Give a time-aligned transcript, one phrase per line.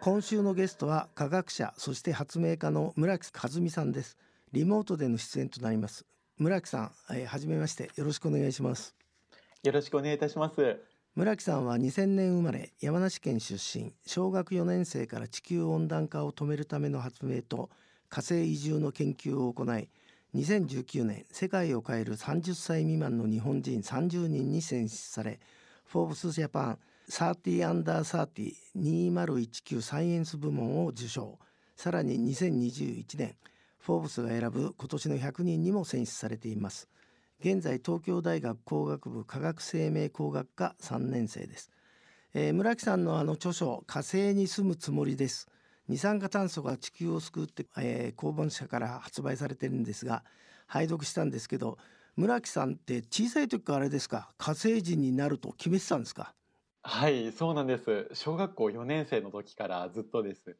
[0.00, 4.16] 今週のゲストは科学者そして発明家の村木和美さんです。
[4.52, 6.04] リモートでの出演となります。
[6.38, 8.94] 村木さん、えー、はじめましてよろしくお願いします。
[9.62, 10.76] よろしくお願いいたします。
[11.14, 13.92] 村木さんは2000年生まれ山梨県出身。
[14.06, 17.70] 小学4年生から地球温暖化を止めるための発明と
[18.08, 19.88] 火星移住の研究を行い
[20.34, 25.38] 2019年世界を変える30歳未満の日本人30人に選出され
[25.84, 26.78] フォーブスジャパン
[27.10, 28.28] 30アンダー
[28.74, 31.38] 302019サイエンス部門を受賞。
[31.76, 33.34] さらに2021年
[33.78, 36.88] フォーブスが選ぶ今年の100人にも選出されています。
[37.40, 41.70] 現在東京大学工学部化学生命工学科3年生です、
[42.32, 45.48] えー、村木さんのあの著書火星に住むつもりです。
[45.86, 50.24] 二酸化炭素が地球を救うって、えー、公文社から発売されてるんですが
[50.66, 51.76] 拝読したんですけど
[52.16, 54.32] 村木さんって小さい時からあれですか？
[54.38, 56.34] 火星人になると決めてたんですか？
[56.82, 58.08] はいそうなんです。
[58.12, 60.56] 小学校4年生の時からずっとです。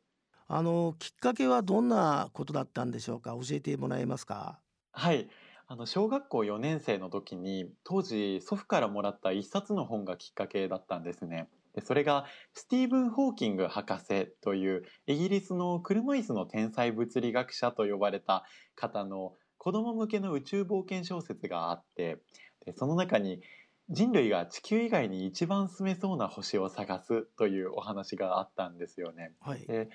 [0.47, 3.31] あのきっかけはどんなことだったんでしょうか？
[3.33, 4.61] 教えてもらえますか？
[4.93, 5.29] はい。
[5.67, 11.49] あの小学校4年生の時に当時祖父からもらった一冊の本がきっかけだったんですね。
[11.75, 18.45] でそれがスティーブン・ホーキング博士というイギリスの車椅子の天才物理学者と呼ばれた
[18.77, 19.35] 方の
[19.65, 22.19] 子供向けの宇宙冒険小説があって
[22.67, 23.41] でその中に
[23.89, 29.33] 人類が地球以外に一番住めそうな星を探すというお話があったんですよね。
[29.41, 29.89] はい、で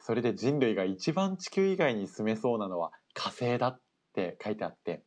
[0.00, 3.80] それで人類が一番地球以外に住めそうなのは火星だっ
[4.12, 5.04] て書いてあって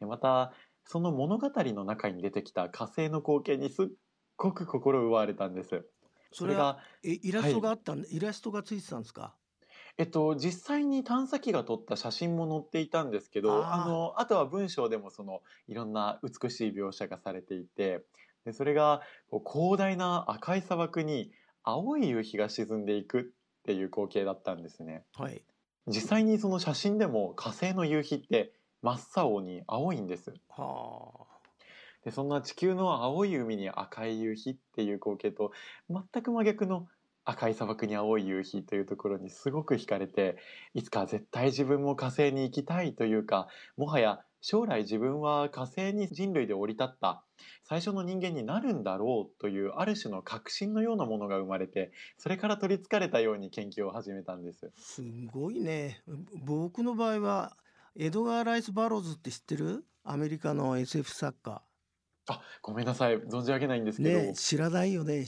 [0.00, 0.52] でまた
[0.84, 3.86] その物語の中に出てきた火星の光景にすっ
[4.36, 5.86] ごく心奪われたんです。
[6.32, 9.36] それがえイラストがあったん、はい、イラストがついてたんですか？
[9.98, 18.04] えっと、実際に探査機が撮った写真も載っていたんですけどあのあとは文章でもそのいろんな美しい描写がされていて
[18.44, 23.24] でそれがこう広大な赤い砂漠に青い夕日が沈んでいくっ
[23.64, 25.02] ていう光景だったんですね。
[25.14, 25.42] はい、
[25.88, 30.32] 実際にその写真でも火星の夕日って真っ青に青いんです。
[30.50, 31.36] はあ
[32.06, 35.50] でそんな地球の青い海に赤い夕日っていう光景と
[35.90, 36.86] 全く真逆の
[37.26, 40.36] 赤い砂漠に青い夕日というところにすごく惹かれて
[40.74, 47.24] いつか絶対自分も火星に行きたいというかもはや将来自分は火星に人類で降り立った
[47.64, 54.70] 最初の人間になるんだろうというある種の確信のようなものが生まれてそれから取りつかれたように研究を始めたんです。
[54.76, 56.02] すごいね。
[56.44, 57.56] 僕の場合は
[57.96, 59.84] エドガー・ライス・バローズって知ってる？
[60.04, 61.60] アメリカの SF 作家。
[62.28, 63.18] あごめんなさい。
[63.18, 65.26] 存じ上げないんですけど、ね、知らないよね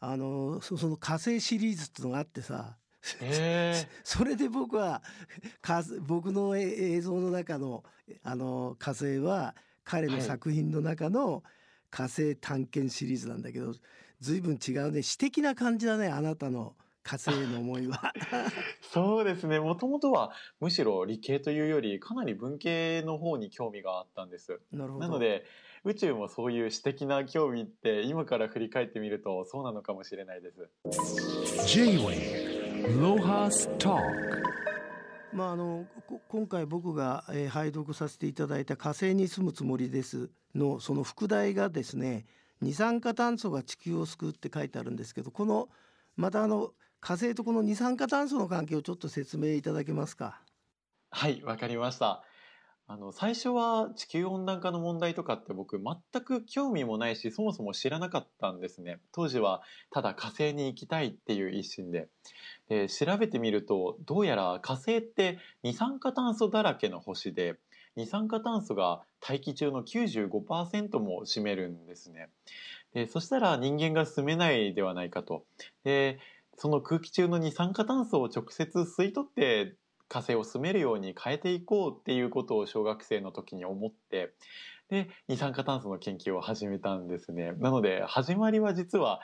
[0.00, 2.76] あのその火星シリーズっていうのがあってさ
[3.20, 3.86] え。
[3.86, 5.02] ー、 それで僕は
[6.06, 7.84] 僕の映像の中の
[8.22, 11.42] あの火星は彼の作品の中の
[11.90, 13.76] 火星探検シリーズなんだけど、はい、
[14.20, 15.02] 随分違うね。
[15.02, 18.12] 詩的な感じだねあなたの火星への思いは。
[18.92, 19.60] そうですね。
[19.60, 24.60] もともとはむしろ理系というよりかなり文系の方に興味があったんです。
[24.72, 25.06] なるほど。
[25.06, 25.44] なので
[25.84, 30.68] 宇宙もそういう詩的な興味って今から振り返ってみるとそうなのかもしれないです。
[35.32, 35.86] まああの
[36.28, 42.26] 今回僕が、えー、拝読させていただいた「火星に住むつもりです」のその副題がですね
[42.60, 45.68] 二酸化炭素が地球を救うって書いてあるんですけどこの
[46.16, 50.42] またあの火星とこの二酸化炭素の関係をちょっと説明いただけますか？
[51.10, 52.24] はいわかりました
[52.92, 58.98] あの最初は地球温暖化の問題とかって僕全く興味もないしそもそも知らなかったんですね。
[59.12, 59.62] 当時は
[59.92, 62.08] ただ火星に行きたいっていう一心で。
[62.68, 67.60] で調べてみるとどうやら火星って二酸化炭素だらけの星で
[67.94, 72.28] 二酸化炭素が大気中の95%も占めるんですね。
[72.92, 75.44] でそしたら人間が住めないではないかと。
[75.84, 76.18] で
[76.56, 79.76] その空気中の二酸化炭素を直接吸い取って
[80.10, 84.34] 火星を住めるように変えていこうっていうことを小学生の時に思って
[84.90, 87.52] で二酸化炭素の研究を始めたんですね。
[87.52, 89.20] なので始まりは実は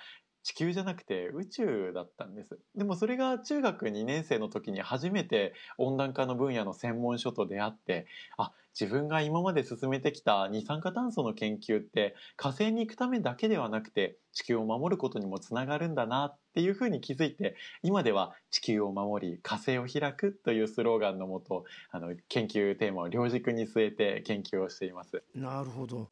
[0.46, 2.56] 地球じゃなくて宇宙だったんです。
[2.76, 8.06] でもそれが中学2年生の時に初めて温暖化の分野の専門書と出会って
[8.38, 25.24] あ自分が今まで進めてきた二酸化炭素の研究って火星に行くためだけではなくて地球を守ることにもつながるんだなっていうふうに気づいて今では地球を守り火星を開くというスローガンのもとあの研究テーマを両軸に据えて研究をしています。
[25.34, 26.08] なるほど。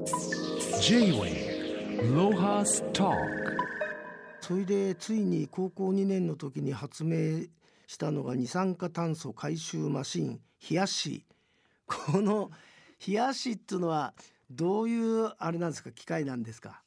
[0.80, 1.74] J-Way
[2.16, 3.12] ロハスト
[4.46, 7.46] それでついに高校2年の時に発明
[7.86, 11.24] したのが二酸化炭素回収マシン冷やし
[11.86, 12.50] この
[13.06, 14.12] 冷やしっていうのは
[14.50, 15.92] どういうあれなんですか？
[15.92, 16.82] 機械なんですか？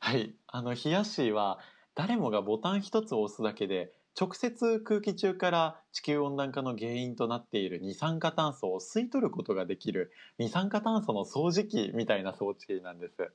[0.00, 1.58] はい、あのヒヤッシーは
[1.94, 13.30] 誰もがボタン一つを押すだけで直接空気中から地球温暖化の原因となっている二酸化炭素を吸い取ることができる二酸化炭素の掃除機みたいな装置なんです。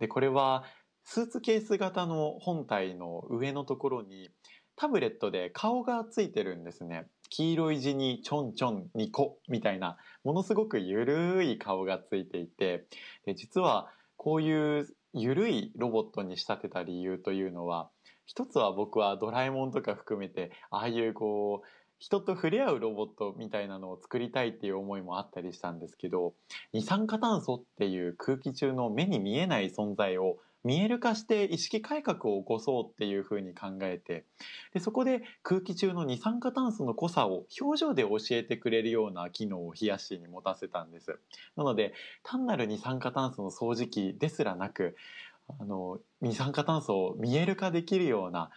[0.00, 0.64] でこれは
[1.04, 4.30] スーツケース型の本体の上のところに
[4.76, 7.06] タブレットで顔がついてるんですね。
[7.30, 12.84] 黄色い字にちょんちょん2個みたいなものすごくゆるい顔がついていて
[13.24, 17.90] で実はこういうゆるいロボットに仕立てた理由というのは
[18.26, 21.68] 一つは僕はドラえもんとか含めてああいうこう
[21.98, 26.34] 人と触れ合うロボットみたいなのを作りたいっていう思いもあったりしたんですけど
[26.72, 34.24] 二酸化炭素っていう空気中の目に見えない存在を見える化して意識改革を起こそうっていうふうに考えて
[34.72, 41.18] でそこで空気中の二酸化炭素の濃さを表情で教えてくれるような機能をヒヤッシーに持たせたんです。
[41.56, 44.96] なので単なる二酸化炭素の掃除機ですらなく
[45.60, 48.50] あの二酸化炭素を見える化できるような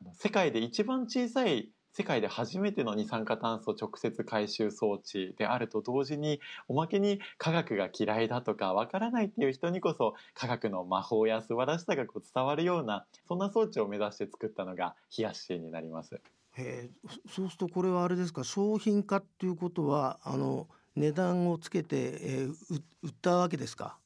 [0.00, 16.20] あの世界で一番小さい世界で初めての二酸化炭素直接回収装置であると同時におまけに科学が嫌いだとかわからないっていう人にこそ科学の魔法や素晴らしさがこう伝わるようなそんな装置を目指して作ったのがヒヤッシーになります。
[16.58, 16.90] へ
[17.30, 18.44] そうするとこれはあれですか？
[18.44, 23.96] 商品化っていうことはあの値段をつけて、えー売ったわけですか？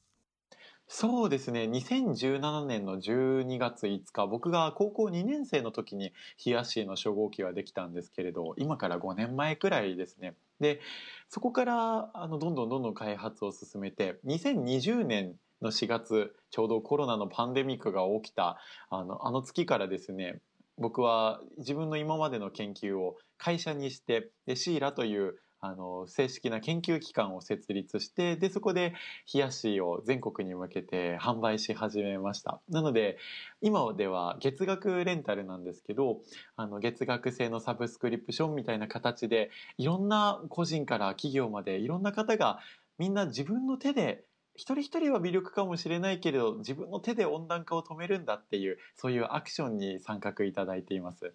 [0.93, 1.69] そうですね。
[1.73, 10.35] 2017年の12月5日僕が高校2年生の時にヒヤッシーの初号機はできたんですけれど今から5年前くらいですね。
[10.59, 10.81] で
[11.29, 18.59] そこからあのどんどんどんどん開発を進めて2020年の4月ちょうどコロナのパンデミックが起きた
[18.91, 20.41] あのあの月からですね
[20.77, 28.95] 僕は自分の今までの研究を会社にしてでシーラというあの正式な研究機関を設立してでそこで
[29.33, 32.61] 冷やしを全国に向けて販売し始めました。
[32.69, 33.19] なので
[33.61, 36.21] 今では月額レンタルなんですけど
[36.57, 42.61] あの月額制のサブスクリプションみたいな形でいろんな個人から企業までいろんな方が
[42.99, 44.25] みんな自分の手で
[44.57, 51.33] 一人一人は微力かもしれないけれど自分の手で温暖化を止めるんだっていうそういうアクションに参画いただいています。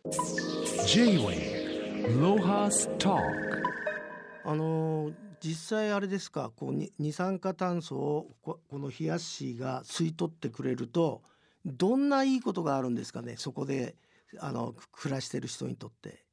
[0.86, 3.85] J-Wave Lohas Talk.
[4.46, 5.12] あの
[5.42, 11.24] 実際あれですかこうに二酸化炭素をここの冷やしが吸い取ってくれると
[11.66, 13.96] どんないいことがあるんですかねそこで
[14.40, 16.24] あの暮らしてる人にとって。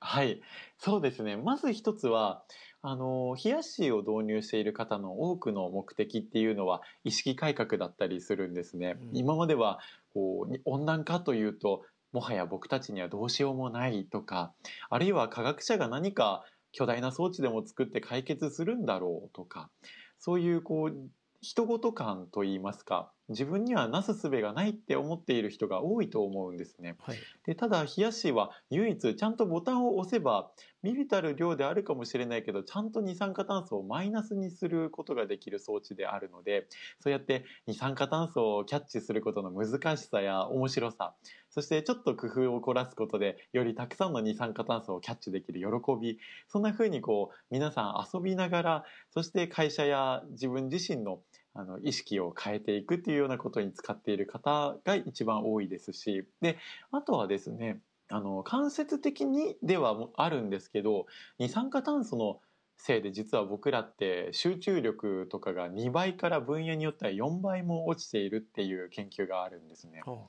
[0.00, 0.40] はい
[0.78, 2.42] そうですねまず一つは
[2.80, 8.96] あの冷やしを導入している方の多くの目的っていうのは意識改革だったりするんですね。
[9.00, 9.78] うん今までは
[10.12, 14.52] こうに温暖化というともはや僕たちにはどうしようもないとか
[14.90, 19.70] あるいは科学者が何か巨大な装置でも作って解決するんだろうとか
[20.18, 21.10] そういうこう
[21.40, 26.96] 人事感といいますか自分にはなすすべがないって思っている人が多いと思うんですね。
[27.00, 30.50] はい、でただ冷やしは唯一ちゃんとボタンを押せば
[30.82, 36.66] 微々たる量であるかもしれないけどちゃんと二酸化炭素をマイナスにすることができる装置であるので
[36.98, 41.14] そうやって二酸化炭素をキャッチすることの難しさや面白さ
[41.50, 45.66] そしてちょっと工夫を凝らすことでよりたくさんの二酸化炭素をキャッチできる喜
[46.00, 51.20] びそんな風にこう皆さん遊びながらそして会社や自分自身の
[51.54, 56.58] あの意識を変えていくっていうようなことに使っている方が一番多いですしで
[56.90, 61.06] あとはですねあの間接的にではもあるんですけど
[61.38, 62.40] 二酸化炭素の
[62.76, 70.02] せいで実は僕らって集中力とかが2倍から分野によっては4倍も落ちているっていう研究があるんですね。
[70.04, 70.26] は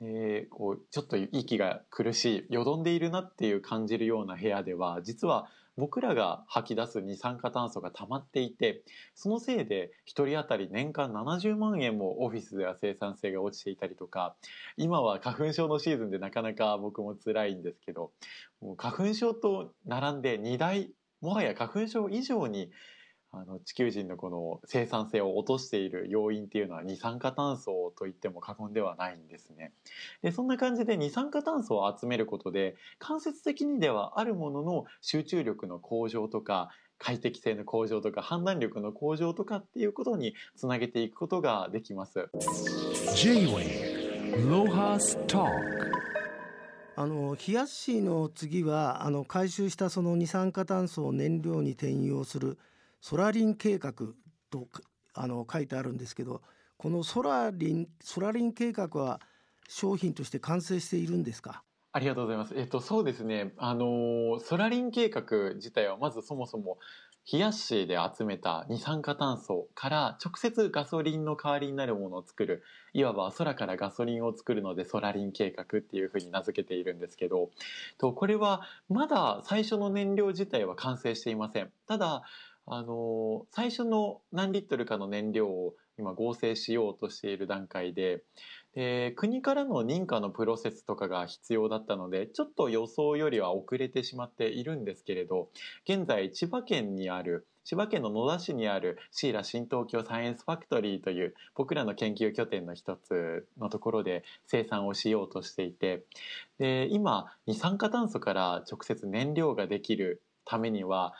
[0.00, 8.82] でこうちょっと息が苦しいよどんでいるなっていう感じるような部屋では実は僕らが吐き出す二酸化炭素が溜まっていて
[9.14, 14.36] そのせいで1人当たり年間70万円もオフィスでは生産性が落ちていたりとか
[14.76, 18.12] 今は花粉症のシーズンでなかなか僕も辛いんですけど
[18.60, 22.70] もう花粉症と並んで2大もはや花粉症以上に
[23.32, 29.72] あの地球人のこの生産性を落としている要因っていうのは二酸化炭素と言っても過言ではないんですね。
[30.22, 42.28] でそんな感じで二酸化炭素を集めることで間接的にではあるものの集中力の向上とか快適性の向上とか判断力の向上とかっていうことにつなげていくことができます。
[43.14, 44.00] J-Wave
[44.48, 45.50] Lohas Talk
[46.96, 52.58] あの冷やしの次はあの回収したその二酸化炭素を燃料に転用する
[53.00, 53.92] ソラリン計画
[54.50, 54.68] と
[55.14, 56.42] あの書いてあるんですけど
[56.76, 59.20] このソラリンソラリン計画は
[59.68, 61.64] 商品として完成しているんですか？
[61.92, 62.54] ありがとうございます。
[62.56, 63.52] えっと、そうですね。
[63.56, 66.78] あの、ソラリン計画自体はまずそもそも
[67.30, 72.62] 冷やしで集めた二酸化炭素から直接ガソリンの代わりになるものを作る
[72.94, 77.50] いわば空からガソリンを作るのでソラリン計画っていうふうに名付けているんですけど
[77.98, 82.22] とこれはまだ最初の燃料自体は完成していませんただ
[82.66, 88.22] あの最初の何リットルかの燃料を今合成しようとしている段階で
[88.74, 95.48] で国からの認可のプロセスとかが必要だったのでちょっと予想よりは遅れてしまっているんですけれど
[95.88, 106.04] 現在千葉県にある千葉県の野田市にあるシーラ新東京サイエンスファクトリーという僕らの研究拠点の一つのところで生産をしようとしていて
[106.58, 111.12] で今二酸化炭素から直接燃料ができるためには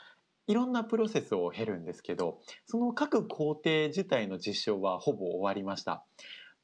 [0.51, 6.05] いろんなプロセスを経るんですけどその各工程自体の実証はほぼ終わりました。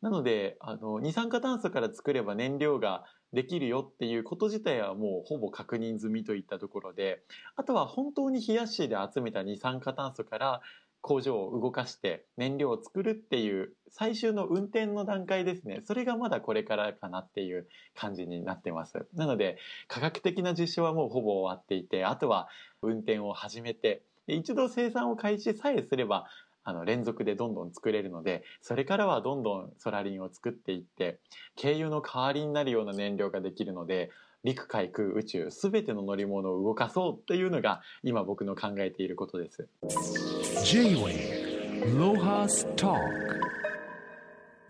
[0.02, 7.22] なのであの二酸化炭素から作れば燃料ができるよっていうこと自体はもうほぼ確認済みといったところで
[7.54, 10.60] あとは本当に冷やしで集めた二酸化炭素から
[11.06, 15.80] 工場を動かして燃料を作るっていう最終の運転の段階ですね。
[15.84, 19.06] それがまだこれからかなっていう感じになってます。
[19.14, 22.48] なので科学的な実証はもうほぼ終わっていてあとは
[22.82, 26.26] 運転を始めて一度生産を開始さえすれば
[26.64, 31.20] あの連続でどんどん作れるのでそれからはどんどんソラリンを作っていって
[31.54, 34.10] 軽油の代わりになるような燃料ができるので
[34.46, 39.68] 陸海空宇宙すべての乗り物を動かそうっていうのが今僕の考えていることです。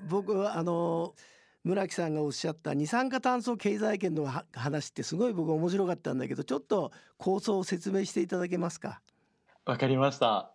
[0.08, 1.14] 僕はあの
[1.62, 9.02] 村木さんがおっしゃった二酸化炭素経済圏の話ってすごい僕面白かったんだけどちょっと構想を説明していただけますか？
[9.66, 10.52] わかりました。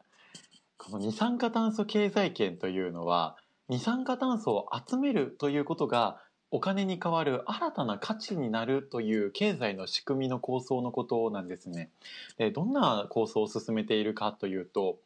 [0.78, 3.38] この二酸化炭素経済圏というのは
[3.70, 11.90] 二酸化炭素を集めるということがお金に代わる新たな価値になるという経済の仕組みの構想のことなんですね。
[12.38, 14.98] でどんな構想を進めているかというと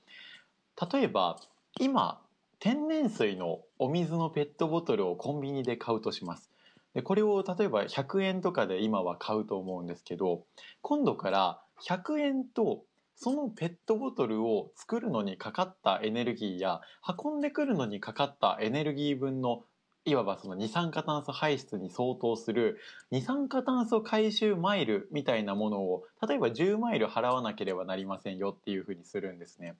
[0.91, 1.39] 例えば
[1.79, 2.19] 今
[2.59, 6.49] 天然水のお水のペットボトルをコンビニで買うとします。
[6.95, 10.43] でこれを例えば100円とかで今は買うと思うんですけど
[10.81, 12.83] 今度から100円と
[13.15, 16.81] そのペットボトルを作るのにかかったエネルギーや
[17.23, 19.63] 運んでくるのにかかったエネルギー分の
[20.05, 29.75] いわばその二酸化炭素排出に相当する二酸化炭素回収マイルみたいなものを例えば10マイル払わなければなりませんよっていうふうにするんですね。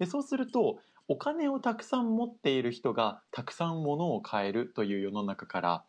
[0.00, 5.84] でそうするとお金をたくさん持っている人がたくさん物を買えるという世の中から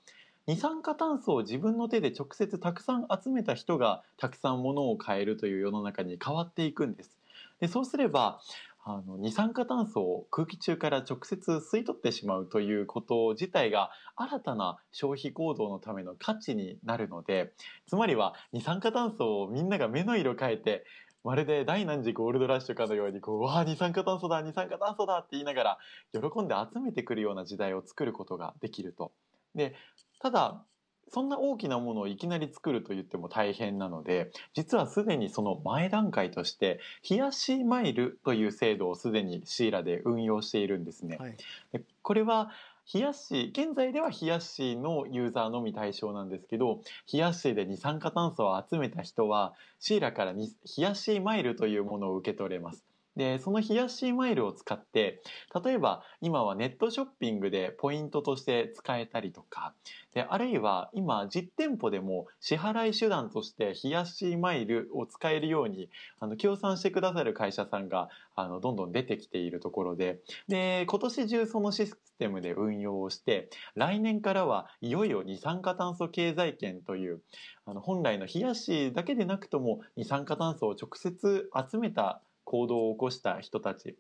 [0.45, 7.17] 二酸化炭素を自分の手で直接たくさん集めた人がたくさん物を買えるという世の中に変わっていくんです。
[7.59, 8.39] でそうすれば
[8.83, 17.53] あの二酸化炭素を空気中から直接吸い取ってしまうということ自体が新たな消費行動のための価値になるので
[17.87, 20.85] つまりは二酸化炭素をみんなが目の色変えて
[21.23, 25.77] まるで大何時ゴールドラッシュかのようにこう「わあ二酸化炭素だ二酸化炭素だ」って言いながら
[26.13, 29.11] 喜んで集めてくるような時代を作ることができると。
[29.55, 29.75] で
[30.19, 30.63] ただ
[31.09, 41.17] そんな大きなものをいきなり作ると言っても大変なので実はすでにその前段階として冷やしマイルという制度をすでにシーラで運用しているんですね。
[41.17, 41.35] はい、
[41.73, 42.51] でこれは
[42.91, 50.47] 冷やし現在では冷やしのユーザーのみ対象なんですけど冷やしで二酸化炭素を集めた人はシーラから冷
[50.77, 52.83] やしマイルというものを受け取れます。
[53.19, 55.21] でその冷やしマイルを使って
[55.65, 59.73] 例えば今はネットショッピングでポイントとして使えたりとか
[60.13, 65.89] であるいは今実店舗でも支払い手段として冷やしマイルを使えるように
[66.21, 68.07] あの協賛してくださる会社さんが
[68.37, 77.19] あのどんどん出てきているところでで今年中そのシステムで運用をして来年からはいよいよ二酸化炭素経済圏という
[77.65, 83.95] あの本来の冷やしだけでなくとも二酸化炭素を直接集めた行動を起こした人たち。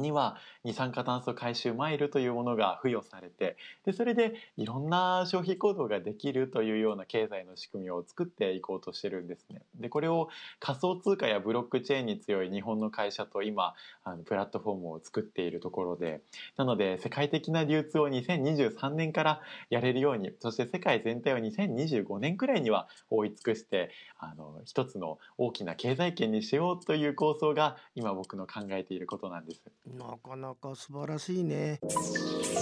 [0.00, 9.62] には二酸化炭素回収マイルというものが付与されてでそれでいろんな消費行動ができるというような経済の仕組みを作っていこうとしてるんですね。
[9.76, 10.28] でこれを
[10.60, 13.74] 仮想通貨やブロックチェーンに強い日本の会社と今
[14.04, 16.20] あのプラットフォームを作っているところで
[16.56, 29.62] なので世界的な流通を2023年からやれるようにそして世界全体を2025年くらいには覆い尽くしてあの一つの大きな経済圏にしようという構想が今僕の考えていることなんです。
[29.86, 31.78] なかなか素晴らしいね。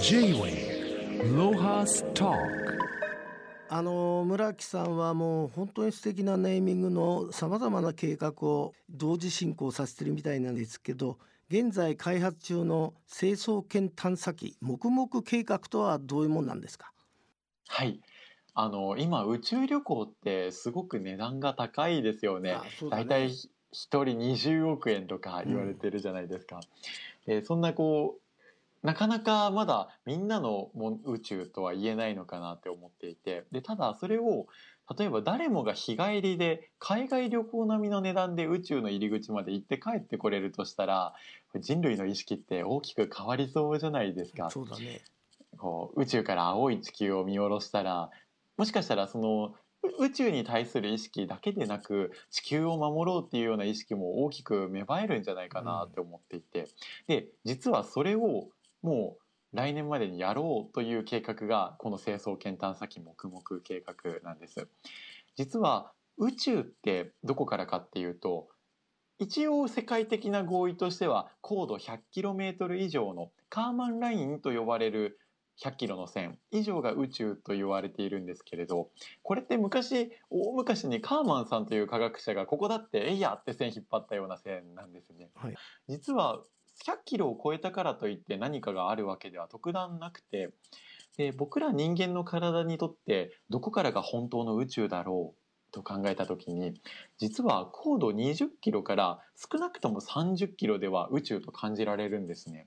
[0.02, 2.32] J-Way ロハスタ
[3.68, 11.16] あの村木さんはもう本当に素敵なネーミングのさまざまな計画を同時進行させてるみたいなんですけど
[11.48, 16.92] 現在開発中の成層圏探査機黙々計画とはどういうもんなんですか？
[17.68, 18.00] はい
[18.54, 22.56] あの今宇宙旅行ってすごく値段が高いですよね。
[22.90, 23.48] だいたい人
[24.04, 26.60] 20億円とか言われてるじゃないですか。
[27.26, 34.46] でそんなこうなかなかまだみんなのも宇宙とは言えないのかなって思っていてでただそれを
[34.98, 41.14] 例えば誰もが日帰りで海外旅行並みの値段で宇宙の入り口まで行って帰ってこれるとしたら
[41.60, 44.50] 人類の意識って大きく変わりそうじゃないですか。
[44.50, 45.00] そうだね
[45.58, 48.10] こう宇宙から青い地球を見下ろしたら
[48.56, 49.54] もしかしたらそのう
[50.00, 56.68] 宇宙に対する意識だけでなく地球を守ろうっていうような意識も大きく芽生えるんじゃないかなって思っていて、
[57.06, 58.48] で実はそれを
[58.82, 59.16] も
[59.52, 64.66] う来年までにやろうという計画がこの成層圏探査機黙々計画なんです。
[65.36, 68.48] 実は宇宙ってどこからかっていうと
[69.18, 75.18] 一応世界的な合意としては高度 100km 以上のカーマンラインと呼ばれる
[75.60, 78.90] 100キロの線以上が宇宙と言われているんですけれど
[79.22, 85.30] これって昔大昔にカーマンさんという科学者がここだってえいやって線引っ張ったような線なんですね。
[85.34, 85.54] はい
[85.88, 86.42] 実は
[86.84, 90.50] 100キロを超えたからといって何かがあるわけでは特段なくて
[91.16, 96.74] で僕ら人間の体にとってどこからが本当の宇宙だろうと考えた時に
[97.18, 102.66] 実は高度20キロから少なくとも30キロでは宇宙と感じられるんですね。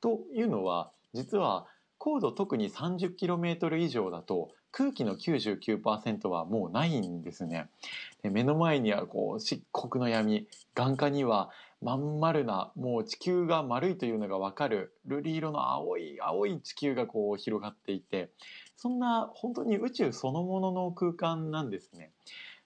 [0.00, 1.66] というのは実は
[2.04, 7.68] 高度特に 30km 以上だと空気の99%はもうないんですね。
[8.24, 18.30] で目の前にはこう漆黒の闇眼下にはまん丸なもう地球が丸いというのが分かる瑠璃色の青い青い地球がこう広がっていて
[18.76, 22.10] そんな本当に宇宙そのものの空間なんですね。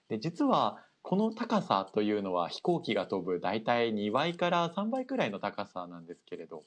[0.09, 6.63] で実はこの高さというのは飛行機が飛ぶ大体2倍から3倍くらいの高さなんですけれど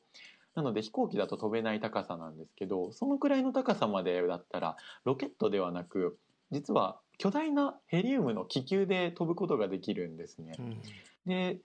[0.54, 6.18] なので飛行機だと飛べない高さなんですけどそのくらいの高さまでだったらロケットではなく
[6.50, 10.52] 実は巨大なヘリウムの気球で飛ぶことができるんですね。
[10.58, 10.80] うん
[11.26, 11.60] で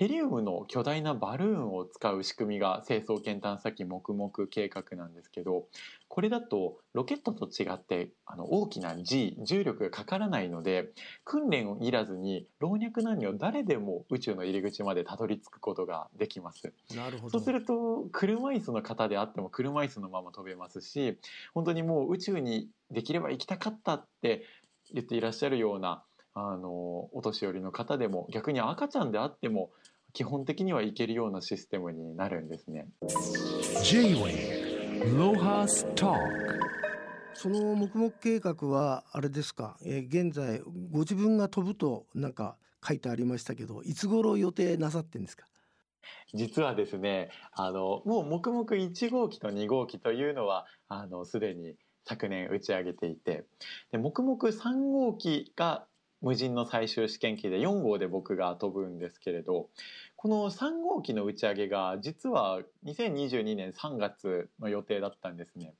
[0.00, 5.66] ヘリウムの巨大なバルーンを使う仕組みが成層圏探査機黙々計画なんですけど
[6.08, 10.88] これだとロケットと違ってあの大きな G 重力がかからないので
[11.24, 16.72] 訓練をいらずに老若男女誰でも宇宙の入り口までたどり着くことができます。
[16.96, 21.18] なるほどそうすると車椅子の方であっても車椅子のまま飛べますし
[21.52, 24.46] 本当にもう宇宙にできれば行きたかったって
[24.94, 29.70] 言っていらっしゃるようなあのお年寄りの方でも逆に赤ちゃんであっても
[30.12, 32.88] 基本的には行けるようなシステムになるんですね。
[37.34, 45.46] その黙々計画はあれですか、えー現在ご自分が飛ぶとなんか書いてありましたけどいつ頃予定なさってんですか？
[46.34, 53.44] 実はですねあのもう黙々1号機と2号機というのはあのすでに昨年打ち上げていて
[53.92, 55.86] で黙々3号機が
[56.22, 59.68] 無人の最終試験機で4号で僕が飛ぶんですけれど
[60.16, 65.72] この3号機の打ち上げが実は2022年3月の予定だったんですね。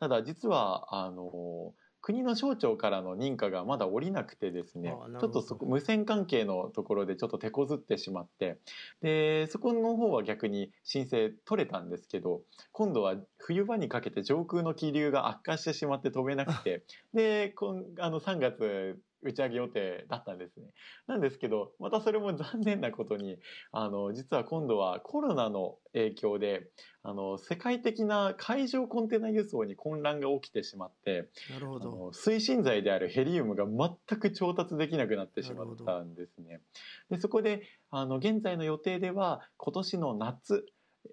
[0.00, 8.58] ただ実はあの国の省庁からの認可がまだ下りなくてですねちょっとそこ無線関係のところでちょっと手こずってしまって
[9.02, 20.66] でそこの方は逆に申請取れたんですけど今度は冬場にかけて上空の気流が悪化してしまって飛べなくてでこんあの3月打ち上げ予定だったんですね。
[21.06, 23.38] なんですけどまたそれも残念なことに
[23.72, 26.70] あの実は今度はコロナの影響で
[27.02, 36.60] あの世界的な海上コンテナ輸送に混乱が起きてしまってあなるほどの推進剤であるヘリウムが全く調達できなくなってしまったんですね。
[37.10, 40.64] でそこであの現在の予定では今年の夏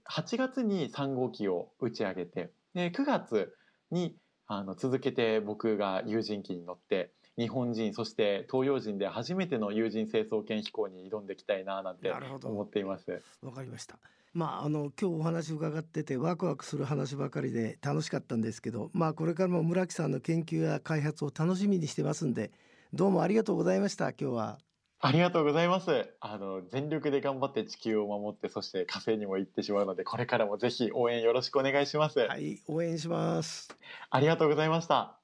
[0.10, 3.56] 8月に3号機を打ち上げてで9月
[3.92, 4.16] に
[4.48, 12.12] あの続けて僕が有人機に乗って日本人そして東洋人で初めての有人成層圏飛行に挑んでいきたいななんて
[12.44, 13.22] 思っています。
[13.42, 14.00] わかりました。
[14.34, 22.52] まああの今日お話伺っててワクワクする話ばかりで楽しかったんですけどまあこれからも村木さんの研究や開発を楽しみにしてますんで
[22.94, 24.60] どうもありがとうございました今日は
[25.02, 26.10] ありがとうございます。
[26.20, 32.20] あの全力で頑張って地球を守ってそして火星にも行ってしまうのでこれからもぜひ応援よろしくお願いします。
[32.20, 33.76] はい応援します
[34.10, 35.18] ありがとうございました。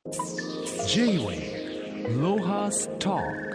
[0.88, 1.72] J-Wave
[2.20, 3.51] Rojas Talk